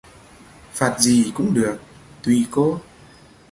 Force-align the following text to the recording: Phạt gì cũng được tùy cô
Phạt 0.71 0.99
gì 0.99 1.31
cũng 1.35 1.53
được 1.53 1.77
tùy 2.23 2.45
cô 2.51 2.79